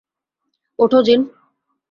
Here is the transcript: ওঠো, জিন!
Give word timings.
ওঠো, 0.79 0.99
জিন! 1.03 1.21